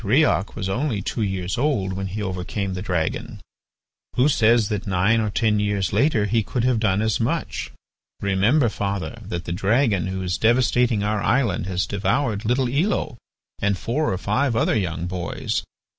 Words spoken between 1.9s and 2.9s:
when he overcame the